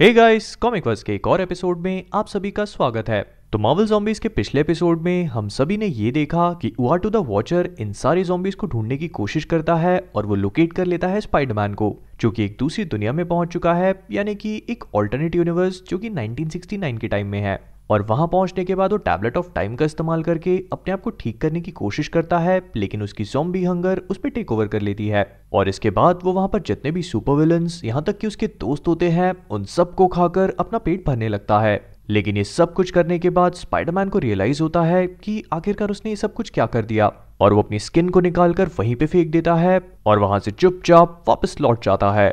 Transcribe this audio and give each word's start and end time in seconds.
Hey 0.00 0.12
guys 0.12 0.56
comic 0.56 0.86
verse 0.86 1.02
के 1.02 1.14
एक 1.14 1.26
और 1.26 1.40
एपिसोड 1.40 1.78
में 1.78 2.04
आप 2.14 2.26
सभी 2.26 2.50
का 2.50 2.64
स्वागत 2.64 3.08
है। 3.08 3.38
तो 3.52 3.58
मॉवल 3.58 3.86
जॉम्बीज 3.86 4.18
के 4.18 4.28
पिछले 4.28 4.60
एपिसोड 4.60 5.02
में 5.02 5.24
हम 5.24 5.48
सभी 5.48 5.76
ने 5.76 5.86
ये 5.86 6.10
देखा 6.10 6.58
कि 6.62 6.72
उआटू 6.78 7.10
द 7.10 7.16
वॉचर 7.16 7.70
इन 7.78 7.92
सारे 7.92 8.24
जॉम्बीज 8.24 8.54
को 8.54 8.66
ढूँढने 8.66 8.96
की 8.96 9.08
कोशिश 9.08 9.44
करता 9.44 9.74
है 9.74 10.10
और 10.14 10.26
वो 10.26 10.34
लोकेट 10.34 10.72
कर 10.72 10.84
लेता 10.84 11.08
है 11.08 11.20
स्पाइडरमैन 11.20 11.74
को, 11.74 12.02
जो 12.20 12.30
कि 12.30 12.44
एक 12.44 12.56
दूसरी 12.58 12.84
दुनिया 12.84 13.12
में 13.12 13.28
पहुँच 13.28 13.48
चुका 13.48 13.74
है, 13.74 14.04
यानी 14.10 14.34
कि 14.34 14.62
एक 14.70 14.84
ऑल्टरनेट 14.94 15.34
यूनिवर्स 15.34 15.82
जो 15.88 15.98
कि 15.98 16.10
1969 16.10 16.98
के 16.98 17.08
टाइम 17.08 17.26
में 17.26 17.40
है। 17.40 17.73
और 17.90 18.02
वहाँ 18.02 18.28
पहुँचने 18.28 18.64
के 18.64 18.74
बाद 18.74 18.90
वो 18.90 18.96
टैबलेट 18.96 19.36
ऑफ़ 19.36 19.52
टाइम 19.54 19.76
का 19.76 19.84
इस्तेमाल 19.84 20.22
करके 20.22 20.64
अपने 20.72 20.92
आप 20.92 21.00
को 21.00 21.10
ठीक 21.10 21.40
करने 21.40 21.60
की 21.60 21.70
कोशिश 21.70 22.08
करता 22.08 22.38
है, 22.38 22.70
लेकिन 22.76 23.02
उसकी 23.02 23.24
जोम्बी 23.24 23.64
हंगर 23.64 23.98
उस 24.10 24.16
पर 24.16 24.28
टेक 24.28 24.52
ओवर 24.52 24.66
कर 24.66 24.80
लेती 24.80 25.08
है। 25.08 25.40
और 25.52 25.68
इसके 25.68 25.90
बाद 25.90 26.18
वो 26.24 26.32
वहाँ 26.32 26.48
पर 26.48 26.60
जितने 26.60 26.90
भी 26.90 27.02
सुपर 27.02 27.32
विलन्स 27.32 27.84
यहाँ 27.84 28.02
तक 28.02 28.18
कि 28.18 28.26
उसके 28.26 28.46
दोस्त 28.46 28.88
होते 28.88 29.08
हैं, 29.08 29.34
उन 29.50 29.64
सबको 29.64 30.06
खाकर 30.06 30.54
अपना 30.60 30.78
पेट 30.78 31.04
भरने 31.06 31.28
लगता 31.28 31.60
है। 31.60 31.94
लेकिन 32.08 32.36
ये 32.36 32.44
सब 32.44 32.72
कुछ 32.72 32.90
करने 32.90 33.18
के 33.18 33.30
बाद 33.30 33.52
स्पाइडरमैन 33.52 34.08
को 34.08 34.18
रियलाइज़ 34.18 34.62
होता 34.62 34.82
है 34.82 35.06
कि 35.06 35.44
आखिरकार 35.52 35.90
उसने 35.90 36.10
ये 36.10 36.16
सब 36.16 36.34
कुछ 36.34 36.50
क्या 36.50 36.66
कर 36.66 36.84
दिया। 36.84 37.12
और 37.40 37.52
वो 37.52 37.62
अपनी 37.62 37.78
स्किन 37.78 38.08
को 38.08 38.20
निकालकर 38.20 38.70
वहीं 38.78 38.96
पे 38.96 39.06
फेंक 39.06 39.30
देता 39.30 39.54
है 39.54 39.80
और 40.06 40.18
वहाँ 40.18 40.38
से 40.38 40.50
चुपचाप 40.50 41.24
वापस 41.28 41.60
लौट 41.60 41.84
जाता 41.84 42.12
है। 42.12 42.30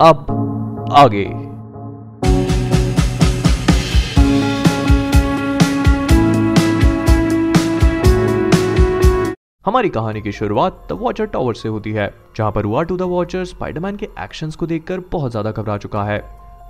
अब 0.00 0.26
आगे। 0.92 1.53
हमारी 9.64 9.88
कहानी 9.88 10.20
की 10.22 10.32
शुरुआत 10.32 10.82
द 10.88 10.92
वॉचर 10.92 11.26
टावर 11.26 11.54
से 11.54 11.68
होती 11.68 11.90
है, 11.92 12.12
जहाँ 12.36 12.50
पर 12.52 12.64
हुआ 12.64 12.82
टू 12.82 12.96
द 12.96 13.02
वॉचर 13.02 13.44
स्पाइडरमैन 13.44 13.96
के 13.96 14.08
एक्शंस 14.20 14.56
को 14.56 14.66
देखकर 14.66 15.00
बहुत 15.12 15.30
ज़्यादा 15.30 15.50
घबरा 15.52 15.76
चुका 15.78 16.02
है। 16.04 16.18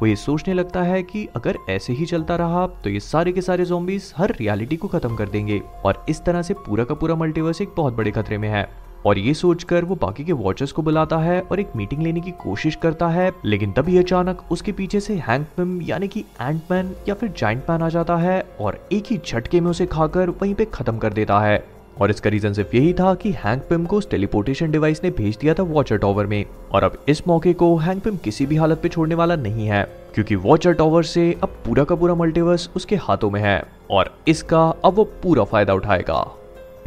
वो 0.00 0.06
ये 0.06 0.14
सोचने 0.16 0.54
लगता 0.54 0.82
है 0.82 1.02
कि 1.02 1.26
अगर 1.36 1.56
ऐसे 1.70 1.92
ही 1.92 2.06
चलता 2.06 2.36
रहा 2.36 2.66
तो 2.84 2.90
ये 2.90 3.00
सारे 3.00 3.32
के 3.32 3.40
सारे 3.40 3.64
जोम्बीज 3.64 4.12
हर 4.16 4.34
रियलिटी 4.40 4.76
को 4.76 4.88
खत्म 4.88 5.16
कर 5.16 5.28
देंगे, 5.28 5.60
और 5.84 6.04
इस 6.08 6.22
तरह 6.24 6.42
से 6.42 6.54
पूरा 6.56 6.84
का 6.84 6.94
पूरा 6.94 7.14
मल्टीवर्स 7.14 7.60
एक 7.62 7.74
बहुत 7.76 7.94
बड़े 7.94 8.10
खतरे 8.10 8.38
में 8.38 8.48
है। 8.48 8.66
और 9.06 9.18
ये 9.18 9.34
सोचकर 9.34 9.84
वो 9.84 9.94
बाकी 9.96 10.24
के 10.24 10.32
वॉचर्स 10.34 10.72
को 10.72 10.82
बुलाता 10.82 11.16
है 11.18 11.40
और 11.42 11.60
एक 11.60 11.76
मीटिंग 11.76 12.02
लेने 12.02 12.20
की 12.20 12.30
कोशिश 12.42 12.76
करता 12.82 13.08
है, 13.08 13.30
लेकिन 13.44 13.72
तभी 13.72 13.98
अचानक 13.98 14.52
उसके 14.52 14.72
पीछे 14.72 15.00
से 15.00 15.16
हैंक 15.28 15.82
यानी 15.82 16.08
कि 16.08 16.24
एंटमैन 16.40 16.94
या 17.08 17.14
फिर 17.14 17.34
जाइंट 17.38 17.70
मैन 17.70 17.82
आ 17.82 17.88
जाता 17.90 18.16
है, 18.16 18.40
और 18.60 18.88
एक 18.92 19.04
ही 19.06 19.20
झटके 19.26 19.60
में 19.60 19.70
उसे 19.70 19.86
खाकर 19.88 20.30
वहीं 20.32 20.54
पे 20.54 20.64
खत्म 20.64 20.98
कर 20.98 21.12
देता 21.12 21.40
है। 21.40 21.62
और 22.00 22.10
इसका 22.10 22.30
रीजन 22.30 22.52
सिर्फ़ 22.52 22.76
यही 22.76 22.92
था 22.92 23.14
कि 23.14 23.30
हैंक 23.34 23.62
पिम 23.62 23.84
को 23.86 23.96
उस 23.96 24.10
टेलीपोर्टेशन 24.10 24.70
डिवाइस 24.70 25.02
ने 25.04 25.10
भेज 25.10 25.36
दिया 25.36 25.54
था 25.54 25.62
वॉचर 25.62 25.98
टॉवर 25.98 26.26
में। 26.26 26.44
और 26.72 26.84
अब 26.84 27.04
इस 27.08 27.26
मौके 27.28 27.52
को 27.52 27.76
हैंक 27.76 28.02
पिम 28.04 28.16
किसी 28.16 28.46
भी 28.46 28.56
हालत 28.56 28.80
पे 28.82 28.88
छोड़ने 28.88 29.14
वाला 29.14 29.36
नहीं 29.36 29.66
है, 29.66 29.82
क्योंकि 30.14 30.34
वॉचर 30.36 30.72
टॉवर 30.72 31.02
से 31.02 31.32
अब 31.42 31.56
पूरा 31.66 31.84
का 31.84 31.94
पूरा 31.94 32.14
मल्टीवर्स 32.14 32.68
उसके 32.76 32.96
हाथों 32.96 33.30
में 33.30 33.40
है। 33.40 33.62
और 33.90 34.14
इसका 34.28 34.62
अब 34.84 34.94
वो 34.94 35.04
पूरा 35.22 35.44
फ़ायदा 35.44 35.74
उठाएगा। 35.74 36.24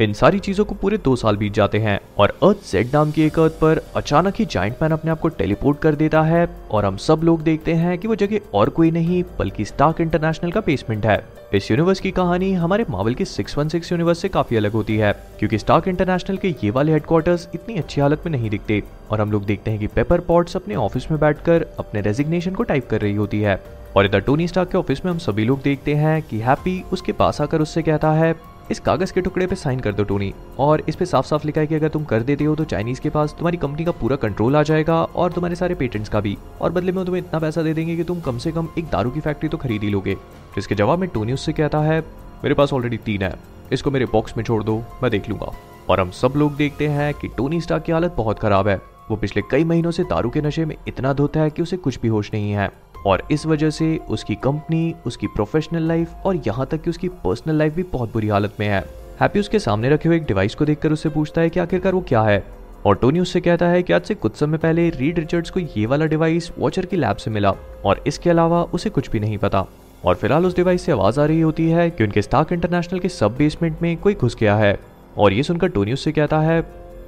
इन 0.00 0.12
सारी 0.12 0.38
चीज़ों 0.38 0.64
को 0.64 0.74
पूरे 0.74 0.96
दो 0.96 1.14
साल 1.16 1.36
बीत 1.36 1.52
जाते 1.52 1.78
हैं 1.78 1.98
और 2.18 2.32
अर्थ 2.42 2.70
जेड 2.72 2.90
नाम 2.92 3.10
की 3.10 3.22
एक 3.22 3.38
अर्थ 3.38 3.52
पर 3.52 3.80
अचानक 3.96 4.34
ही 4.38 4.44
जाइंट 4.44 4.74
मैन 4.82 4.92
अपने 4.92 5.10
आप 5.10 5.20
को 5.20 5.28
टेलीपोर्ट 5.28 5.78
कर 5.78 5.94
देता 5.94 6.20
है 6.22 6.46
और 6.70 6.84
हम 6.84 6.96
सब 6.96 7.20
लोग 7.24 7.40
देखते 7.42 7.72
हैं 7.74 7.96
कि 7.98 8.08
वो 8.08 8.14
जगह 8.14 8.40
और 8.54 8.68
कोई 8.68 8.90
नहीं, 8.90 9.22
बल्कि 9.38 9.64
स्टार्क 9.64 10.00
इंटरनेशनल 10.00 10.50
का 10.50 10.60
बेसमेंट 10.60 11.06
है। 11.06 11.22
इस 11.54 11.70
यूनिवर्स 11.70 12.00
की 12.00 12.10
कहानी 12.10 12.52
हमारे 12.52 12.84
मावल 12.90 13.14
के 13.14 13.24
616 13.24 13.92
यूनिवर्स 13.92 14.18
से 14.18 14.28
काफ़ी 14.28 14.56
अलग 14.56 14.72
होती 14.72 14.96
है, 14.96 15.12
क्योंकि 15.38 15.58
स्टार्क 15.58 15.88
इंटरनेशनल 15.88 16.36
के 16.36 16.54
ये 16.64 16.70
वाले 16.70 16.92
हेडक्वार्टर्स 16.92 17.48
इतनी 17.54 17.74
अच्छी 17.74 18.00
हालत 18.00 18.22
में 18.26 18.32
नहीं 18.32 18.50
दिखते 18.50 18.82
और 19.10 19.20
हम 19.20 19.32
लोग 19.32 19.44
देखते 19.44 19.70
हैं 19.70 19.80
कि 19.80 19.86
पेपर 19.86 20.20
पॉट्स 20.20 20.56
अपने 20.56 20.74
ऑफ़िस 20.76 21.10
में 21.10 21.18
बैठकर 21.20 21.66
अपने 21.78 22.00
रेजिग्नेशन 22.00 22.54
को 22.54 22.62
टाइप 22.62 22.88
कर 22.90 23.00
रही 23.00 23.14
होती 23.14 23.40
है। 23.40 23.60
और 23.96 24.06
इधर 24.06 24.20
टोनी 24.20 24.46
स्टार्क 24.48 24.70
के 24.70 24.78
ऑफ़िस 24.78 25.04
में 25.04 25.10
हम 25.12 25.18
सभी 25.18 25.44
लोग 25.44 25.62
देखते 25.62 25.94
हैं 25.94 26.20
कि 26.22 26.38
हैप्पी 26.38 26.82
उसके 26.92 27.12
पास 27.12 27.40
आकर 27.40 27.60
उससे 27.60 27.82
कहता 27.82 28.12
है 28.12 28.34
इस 28.70 28.80
कागज़ 28.80 29.12
के 29.12 29.20
टुकड़े 29.20 29.46
पे 29.46 29.56
साइन 29.56 29.80
कर 29.80 29.92
दो, 29.92 30.04
टोनी। 30.04 30.32
और 30.58 30.82
इस 30.88 30.96
पे 30.96 31.06
साफ़ 31.06 31.26
साफ़ 31.26 31.46
लिखा 31.46 31.60
है 31.60 31.66
कि 31.66 31.74
अगर 31.74 31.88
तुम 31.88 32.04
कर 32.04 32.22
देते 32.22 32.44
हो 32.44 32.54
तो 32.54 32.64
चाइनीज़ 32.64 33.00
के 33.00 33.10
पास 33.10 33.32
तुम्हारी 33.32 33.56
कंपनी 33.56 33.84
का 33.84 33.92
पूरा 33.92 34.16
कंट्रोल 34.16 34.56
आ 34.56 34.62
जाएगा 34.62 35.02
और 35.04 35.32
तुम्हारे 35.32 35.56
सारे 35.56 35.74
पेटेंट्स 35.74 36.08
का 36.08 36.20
भी। 36.20 36.36
और 36.60 36.72
बदले 36.72 36.92
में 36.92 37.04
तुम्हें 37.04 37.22
इतना 37.22 37.38
पैसा 37.38 37.62
दे 37.62 37.74
देंगे 37.74 37.96
कि 37.96 38.04
तुम 38.04 38.20
कम 38.20 38.38
से 38.38 38.52
कम 38.52 38.68
एक 38.78 38.84
दारू 38.84 39.10
की 39.10 39.20
फैक्ट्री 39.20 39.48
तो 39.48 39.56
खरीद 39.56 39.82
ही 39.82 39.90
लोगे। 39.90 40.16
इसके 40.58 40.74
जवाब 40.74 40.98
में 40.98 41.08
टोनी 41.08 41.32
उससे 41.32 41.52
कहता 41.52 41.78
है, 41.78 42.00
मेरे 42.44 42.54
पास 42.54 42.72
ऑलरेडी 42.72 42.96
तीन 42.96 43.22
है। 43.22 43.34
इसको 43.72 43.90
मेरे 43.90 44.04
बॉक्स 44.04 44.36
में 44.36 44.44
छोड़ 44.44 44.62
दो, 44.64 44.82
मैं 45.02 45.10
देख 45.10 45.28
लूँगा। 45.28 45.52
और 45.88 46.00
हम 46.00 46.10
सब 46.10 46.32
लोग 46.36 46.56
देखते 46.56 46.88
हैं 46.88 47.14
कि 47.14 47.28
टोनी 47.28 47.60
स्टार 47.60 47.78
की 47.78 47.92
हालत 47.92 48.14
बहुत 48.16 48.38
खराब 48.38 48.68
है। 48.68 48.80
वो 49.10 49.16
पिछले 49.16 49.42
कई 49.50 49.64
महीनों 49.64 49.90
से 49.90 50.02
दारू 50.04 50.30
के 50.30 50.40
नशे 50.40 50.64
में 50.64 50.76
इतना 50.88 51.12
धोता 51.12 51.40
है 51.40 51.50
कि 51.50 51.62
उसे 51.62 51.76
कुछ 51.76 52.00
भी 52.00 52.08
होश 52.08 52.30
नहीं 52.34 52.52
है। 52.52 52.70
और 53.06 53.22
इस 53.30 53.46
वजह 53.46 53.70
से 53.70 53.96
उसकी 54.08 54.34
कंपनी 54.34 54.94
उसकी 55.06 55.26
प्रोफेशनल 55.26 55.82
लाइफ 55.82 56.26
और 56.26 56.40
यहाँ 56.46 56.66
तक 56.66 56.82
कि 56.82 56.90
उसकी 56.90 57.08
पर्सनल 57.24 57.54
लाइफ 57.54 57.74
भी 57.74 57.82
बहुत 57.82 58.12
बुरी 58.12 58.28
हालत 58.28 58.54
में 58.60 58.66
है। 58.68 58.84
हैप्पी 59.20 59.40
उसके 59.40 59.58
सामने 59.58 59.90
रखे 59.90 60.08
हुए 60.08 60.16
एक 60.16 60.24
डिवाइस 60.24 60.54
को 60.54 60.64
देखकर 60.64 60.92
उससे 60.92 61.08
पूछता 61.08 61.40
है 61.40 61.50
कि 61.50 61.60
आखिरकार 61.60 61.94
वो 61.94 62.00
क्या 62.00 62.22
है? 62.22 62.42
और 62.86 62.96
टोनी 62.96 63.20
उससे 63.20 63.40
कहता 63.40 63.68
है 63.68 63.82
कि 63.82 63.92
आज 63.92 64.02
से 64.02 64.14
कुछ 64.14 64.36
समय 64.36 64.58
पहले 64.58 64.88
रीड 64.90 65.18
रिचर्ड्स 65.18 65.50
को 65.50 65.60
ये 65.60 65.86
वाला 65.86 66.06
डिवाइस 66.06 66.50
वॉचर 66.58 66.86
की 66.86 66.96
लैब 66.96 67.16
से 67.16 67.30
मिला 67.30 67.54
और 67.84 68.02
इसके 68.06 68.30
अलावा 68.30 68.62
उसे 68.64 68.90
कुछ 68.90 69.10
भी 69.10 69.20
नहीं 69.20 69.38
पता। 69.38 69.64
और 70.04 70.14
फ़िलहाल 70.14 70.46
उस 70.46 70.56
डिवाइस 70.56 70.82
से 70.82 70.92
आवाज़ 70.92 71.20
आ 71.20 71.24
रही 71.24 71.40
होती 71.40 71.68
है 71.70 71.88
कि 71.90 72.04
उनके 72.04 72.22
स्टार्क 72.22 72.52
इंटरनेशनल 72.52 72.98
के 72.98 73.08
सब 73.08 73.36
बेसमेंट 73.36 73.82
में 73.82 73.96
कोई 73.96 74.14
घुस 74.14 74.36
गया 74.40 74.56
है। 74.56 74.78
और 75.18 75.32
ये 75.32 75.42
सुनकर 75.42 75.68
टोनी 75.68 75.92
उससे 75.92 76.12
कहता 76.12 76.40
है 76.40 76.62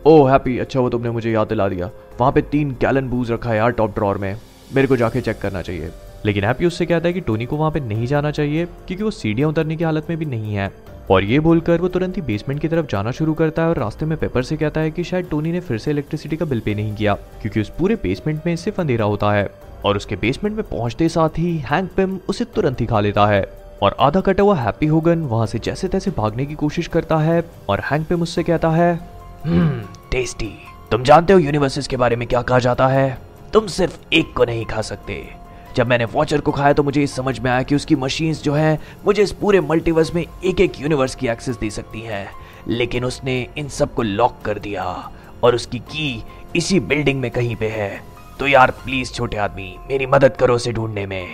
ओ 0.07 0.25
हैप्पी 0.25 0.59
अच्छा 0.59 0.81
वो 0.81 0.89
तुमने 0.91 1.11
मुझे 1.11 1.31
याद 1.31 1.49
दिला 1.49 1.69
दिया। 1.69 1.91
वहाँ 2.21 2.33
पे 2.33 2.43
तीन 2.43 2.71
गैलन 2.81 3.09
बूज 3.09 3.31
रखा 3.31 3.51
है 3.51 3.57
यार 3.57 3.71
टॉप 3.71 3.95
ड्रॉर 3.95 4.19
में। 4.19 4.37
मेरे 4.75 4.89
को 4.89 4.97
जाके 4.97 5.21
चेक 5.21 5.39
करना 5.39 5.63
चाहिए। 5.63 5.91
लेकिन 6.27 6.45
हैप्पी 6.45 6.67
उससे 6.67 6.87
कहता 6.87 7.09
है 7.09 7.13
कि 7.13 7.21
टोनी 7.21 7.47
को 7.47 7.57
वहाँ 7.57 7.71
पे 7.71 7.81
नहीं 7.81 8.07
जाना 8.07 8.31
चाहिए, 8.31 8.65
क्योंकि 8.65 9.05
वो 9.05 9.11
सीढ़ियाँ 9.11 9.49
उतरने 9.49 9.77
की 9.77 9.85
हालत 9.85 10.07
में 10.11 10.19
भी 10.19 10.25
नहीं 10.25 10.55
है। 10.55 10.71
और 11.11 11.25
ये 11.25 11.41
बोलकर 11.41 11.81
वो 11.81 11.89
तुरंत 11.89 12.17
ही 12.17 12.23
बेसमेंट 12.23 12.61
की 12.61 12.69
तरफ़ 12.69 12.87
जाना 12.87 13.11
शुरू 13.11 13.35
करता 13.35 13.63
है 13.63 13.69
और 13.69 13.79
रास्ते 13.79 14.07
में 14.07 14.19
पेपर 14.19 14.43
से 14.43 14.57
कहता 14.57 14.81
है 14.81 14.91
कि 14.91 15.05
शायद 15.05 15.29
टोनी 15.31 15.53
ने 15.53 15.61
फिर 15.61 15.79
से 15.79 15.91
इलेक्ट्रिसिटी 15.91 16.37
का 16.37 16.45
बिल 16.45 16.61
पे 16.61 16.75
नहीं 16.75 16.95
किया, 16.95 17.15
क्योंकि 17.15 17.61
उस 17.61 17.73
पूरे 17.79 17.95
बेसमेंट 17.95 18.47
में 18.47 18.55
सिर्फ़ 18.57 18.81
अंधेरा 18.81 19.05
होता 19.05 19.33
है। 19.33 19.49
और 19.85 19.97
उसके 19.97 20.17
बेसमेंट 20.17 20.57
में 20.57 20.65
पहुँचते 20.69 21.09
साथ 21.09 21.39
ही 21.39 21.57
हैंक 21.59 21.91
पिम 21.97 22.19
उसे 22.29 22.45
तुरंत 22.45 22.81
ही 22.81 22.87
खा 22.87 23.01
लेता 23.01 23.27
है। 23.27 23.45
और 23.83 23.97
आधा 24.01 24.21
कटा 24.21 24.43
हुआ 24.43 24.57
हैप्पी 24.57 24.87
होगन 24.87 25.19
वहाँ 25.19 25.47
से 25.47 25.59
जैसे 25.59 25.89
तैसे 25.89 26.11
भागने 26.11 26.47
की 26.47 26.55
कोशिश 26.55 26.87
करता 26.87 27.19
है 27.19 27.43
और 27.69 27.81
हैंक 27.81 28.07
पिम 28.07 28.23
उससे 28.23 28.43
कहता 28.43 28.71
है 28.71 28.93
हम्म 29.45 29.83
टेस्टी 30.11 30.53
तुम 30.91 31.03
जानते 31.03 31.33
हो 31.33 31.39
यूनिवर्सेस 31.39 31.89
के 31.89 31.97
बारे 31.97 32.17
में 32.17 32.27
क्या 32.29 32.43
कहा 32.43 32.59
जाता 32.59 32.89
है? 32.89 33.30
तुम 33.53 33.67
सिर्फ़ 33.67 33.99
एक 34.13 34.33
को 34.37 34.45
नहीं 34.45 34.65
खा 34.65 34.83
सकते। 34.83 35.35
जब 35.77 35.87
मैंने 35.87 36.05
वॉचर 36.05 36.41
को 36.41 36.53
खाया 36.53 36.73
तो 36.73 36.83
मुझे 36.83 37.03
इस 37.03 37.17
समझ 37.17 37.41
में 37.41 37.51
आया 37.51 37.63
कि 37.63 37.75
उसकी 37.75 37.97
मशीन्स 37.97 38.43
जो 38.43 38.53
है, 38.53 38.81
मुझे 39.07 39.23
इस 39.23 39.33
पूरे 39.33 39.61
मल्टीवर्स 39.61 40.15
में 40.15 40.27
एक 40.45 40.61
एक 40.61 40.81
यूनिवर्स 40.81 41.15
की 41.15 41.29
एक्सेस 41.29 41.57
दे 41.57 41.71
सकती 41.71 42.01
हैं। 42.01 42.31
लेकिन 42.69 43.05
उसने 43.05 43.47
इन 43.59 43.69
सबको 43.69 44.03
लॉक 44.03 44.37
कर 44.45 44.59
दिया 44.59 45.13
और 45.45 45.55
उसकी 45.55 45.79
की 45.79 46.25
इसी 46.57 46.81
बिल्डिंग 46.81 47.21
में 47.21 47.31
कहीं 47.31 47.57
पे 47.57 47.69
है। 47.69 48.03
तो 48.39 48.47
यार, 48.47 48.71
प्लीज़ 48.71 49.13
छोटे 49.13 49.37
आदमी, 49.37 49.77
मेरी 49.91 50.07
मदद 50.07 50.37
करो 50.37 50.55
उसे 50.55 50.73
ढूँढने 50.73 51.07
में। 51.07 51.27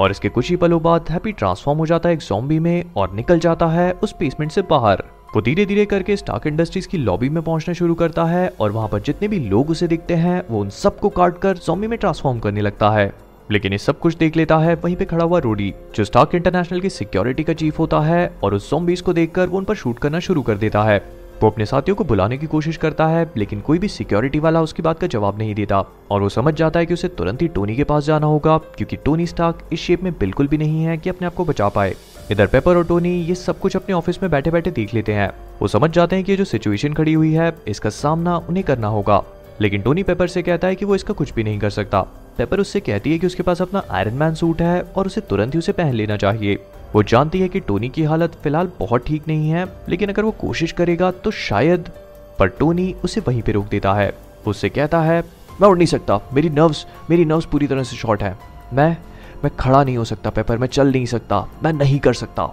और 0.00 0.10
इसके 0.10 0.28
कुछ 0.28 0.50
ही 0.50 0.56
पलों 0.56 0.82
बाद 0.82 1.04
हैप्पी 1.10 1.32
ट्रांसफॉर्म 1.32 1.78
हो 1.78 1.86
जाता 1.86 2.08
है 2.08 2.12
एक 2.12 2.20
जॉम्बी 2.20 2.58
में 2.58 2.84
और 2.96 3.12
निकल 3.12 3.38
जाता 3.38 3.66
है 3.66 3.92
उस 3.92 4.14
बेसमेंट 4.20 4.52
से 4.52 4.62
बाहर। 4.62 5.04
वो 5.34 5.40
धीरे 5.42 5.64
धीरे 5.66 5.84
करके 5.84 6.16
स्टाक 6.16 6.46
इंडस्ट्रीज़ 6.46 6.86
की 6.88 6.98
लॉबी 6.98 7.28
में 7.28 7.42
पहुँचना 7.42 7.72
शुरू 7.74 7.94
करता 7.94 8.24
है 8.24 8.52
और 8.60 8.72
वहाँ 8.72 8.88
पर 8.88 9.00
जितने 9.00 9.28
भी 9.28 9.38
लोग 9.38 9.70
उसे 9.70 9.88
दिखते 9.88 10.14
हैं, 10.14 10.42
वो 10.50 10.60
उन 10.60 10.68
सबको 10.70 11.08
काट 11.08 11.38
कर 11.38 11.56
जॉम्बी 11.56 11.86
में 11.86 11.98
ट्रांसफॉर्म 11.98 12.38
करने 12.38 12.60
लगता 12.60 12.90
है। 12.90 13.12
लेकिन 13.50 13.72
ये 13.72 13.78
सब 13.78 13.98
कुछ 13.98 14.16
देख 14.16 14.36
लेता 14.36 14.58
है 14.58 14.74
वहीं 14.74 14.96
पे 14.96 15.04
खड़ा 15.04 15.24
हुआ 15.24 15.38
रोडी 15.38 15.72
जो 15.96 16.04
स्टार्क 16.04 16.34
इंटरनेशनल 16.34 16.80
की 16.80 16.90
सिक्योरिटी 16.90 17.44
का 17.44 17.52
चीफ 17.52 17.78
होता 17.78 18.00
है 18.00 18.32
और 18.42 18.54
उस 18.54 18.70
जोम्बीज 18.70 19.00
को 19.00 19.12
देखकर 19.12 19.46
वो 19.46 19.58
उन 19.58 19.64
पर 19.64 19.74
शूट 19.74 19.98
करना 19.98 20.18
शुरू 20.18 20.42
कर 20.42 20.54
देता 20.54 20.82
है। 20.82 20.98
वो 21.42 21.50
अपने 21.50 21.66
साथियों 21.66 21.96
को 21.96 22.04
बुलाने 22.04 22.38
की 22.38 22.46
कोशिश 22.46 22.76
करता 22.76 23.06
है, 23.06 23.30
लेकिन 23.36 23.60
कोई 23.60 23.78
भी 23.78 23.88
सिक्योरिटी 23.88 24.38
वाला 24.38 24.60
उसकी 24.62 24.82
बात 24.82 24.98
का 24.98 25.06
जवाब 25.06 25.38
नहीं 25.38 25.54
देता। 25.54 25.84
और 26.10 26.22
वो 26.22 26.28
समझ 26.28 26.54
जाता 26.54 26.80
है 26.80 26.86
कि 26.86 26.94
उसे 26.94 27.08
तुरंत 27.08 27.42
ही 27.42 27.48
टोनी 27.48 27.76
के 27.76 27.84
पास 27.84 28.04
जाना 28.04 28.26
होगा, 28.26 28.58
क्योंकि 28.58 28.96
टोनी 28.96 29.26
स्टार्क 29.26 29.68
इस 29.72 29.80
शेप 29.80 30.02
में 30.02 30.12
बिल्कुल 30.12 30.48
भी 30.48 30.58
नहीं 30.58 30.84
है 30.84 30.98
कि 30.98 31.10
अपने 31.10 31.26
आप 31.26 31.34
को 31.34 31.44
बचा 31.44 31.68
पाए। 31.68 31.94
इधर 32.30 32.46
पेपर 32.46 32.76
और 32.76 32.84
टोनी 32.84 33.10
ये 33.20 33.34
सब 33.34 33.58
कुछ 33.58 33.74
अपने 33.76 33.94
ऑफ़िस 33.94 34.22
में 34.22 34.30
बैठे 34.30 34.50
बैठे 34.50 34.70
देख 34.70 34.94
लेते 34.94 35.12
हैं। 35.12 35.30
वो 35.60 35.68
समझ 35.68 35.90
जाते 35.90 36.16
हैं 36.16 36.24
कि 36.24 36.36
जो 36.36 36.44
सिचुएशन 36.44 36.94
खड़ी 36.94 37.12
हुई 37.12 37.32
है, 37.32 37.52
इसका 37.68 37.90
सामना 37.90 38.36
उन्हें 38.38 38.64
करना 38.64 38.88
होगा। 38.88 39.22
लेकिन 39.60 39.82
टोनी 39.82 40.02
पेपर 40.02 40.28
से 40.28 40.42
कहता 40.42 40.68
है 40.68 40.74
कि 40.74 40.84
वो 40.84 40.94
इसका 40.94 41.14
कुछ 41.14 41.32
भी 41.34 41.44
नहीं 41.44 41.58
कर 41.58 41.70
सकता। 41.70 42.00
पेपर 42.38 42.60
उससे 42.60 42.80
कहती 42.80 43.12
है 43.12 43.18
कि 43.18 43.26
उसके 43.26 43.42
पास 43.42 43.62
अपना 43.62 43.82
आयरन 43.90 44.14
मैन 44.14 44.34
सूट 44.34 44.62
है 44.62 44.80
और 44.96 45.06
उसे 45.06 45.20
तुरंत 45.20 45.54
ही 45.54 45.58
उसे 45.58 45.72
पहन 45.72 45.92
लेना 45.94 46.16
चाहिए। 46.16 46.58
वो 46.94 47.02
जानती 47.02 47.40
है 47.40 47.48
कि 47.48 47.60
टोनी 47.60 47.88
की 47.88 48.02
हालत 48.02 48.34
फ़िलहाल 48.34 48.70
बहुत 48.78 49.06
ठीक 49.06 49.28
नहीं 49.28 49.50
है, 49.50 49.66
लेकिन 49.88 50.08
अगर 50.08 50.22
वो 50.22 50.30
कोशिश 50.30 50.72
करेगा 50.72 51.10
तो 51.10 51.30
शायद, 51.30 51.90
पर 52.38 52.48
टोनी 52.48 52.94
उसे 53.04 53.20
वहीं 53.20 53.42
पे 53.42 53.52
रोक 53.52 53.66
देता 53.66 53.94
है। 53.94 54.12
उससे 54.46 54.68
कहता 54.68 55.00
है, 55.00 55.22
मैं 55.60 55.68
उड़ 55.68 55.76
नहीं 55.78 55.86
सकता। 55.86 56.20
मेरी 56.32 56.48
नर्व्स 56.50 56.86
मेरी 57.10 57.24
नर्व्स 57.24 57.46
पूरी 57.46 57.66
तरह 57.66 57.82
से 57.82 57.96
शॉर्ट 57.96 58.22
है। 58.22 58.36
मैं 58.72 58.96
मैं 59.44 59.56
खड़ा 59.56 59.84
नहीं 59.84 59.96
हो 59.96 60.04
सकता, 60.04 60.30
पेपर 60.30 60.58
मैं 60.58 60.68
चल 60.68 60.92
नहीं 60.92 61.06
सकता, 61.06 61.46
मैं 61.62 61.72
नहीं 61.72 61.98
कर 61.98 62.14
सकता। 62.14 62.46